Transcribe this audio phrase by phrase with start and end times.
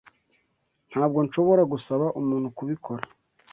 [0.91, 3.03] Ntabwo nshobora gusaba umuntu kubikora.